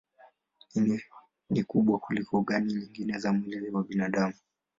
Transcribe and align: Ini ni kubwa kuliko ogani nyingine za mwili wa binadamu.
Ini 0.73 0.97
ni 1.51 1.63
kubwa 1.63 1.99
kuliko 1.99 2.37
ogani 2.37 2.73
nyingine 2.73 3.17
za 3.19 3.33
mwili 3.33 3.69
wa 3.69 3.83
binadamu. 3.83 4.33